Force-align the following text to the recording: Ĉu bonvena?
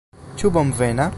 Ĉu 0.41 0.53
bonvena? 0.57 1.09